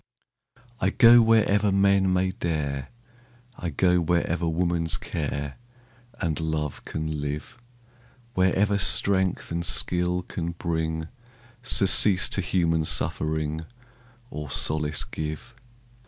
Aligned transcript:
I 0.79 0.89
go 0.89 1.21
wherever 1.21 1.71
men 1.71 2.11
may 2.11 2.31
dare, 2.31 2.89
I 3.55 3.69
go 3.69 3.99
wherever 4.01 4.49
woman's 4.49 4.97
care 4.97 5.57
And 6.19 6.39
love 6.39 6.83
can 6.85 7.21
live, 7.21 7.59
Wherever 8.33 8.79
strength 8.79 9.51
and 9.51 9.63
skill 9.63 10.23
can 10.23 10.53
bring 10.53 11.07
Surcease 11.61 12.29
to 12.29 12.41
human 12.41 12.83
suffering, 12.83 13.61
Or 14.31 14.49
solace 14.49 15.03
give. 15.03 15.53